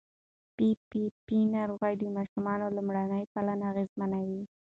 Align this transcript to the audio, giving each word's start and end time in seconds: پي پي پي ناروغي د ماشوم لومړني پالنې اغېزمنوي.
پي 0.55 0.67
پي 0.89 1.01
پي 1.25 1.37
ناروغي 1.55 1.93
د 1.97 2.03
ماشوم 2.15 2.45
لومړني 2.75 3.23
پالنې 3.33 3.65
اغېزمنوي. 3.71 4.41